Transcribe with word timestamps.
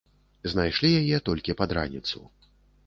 Знайшлі 0.53 0.89
яе 1.03 1.17
толькі 1.31 1.57
пад 1.61 1.69
раніцу. 1.81 2.19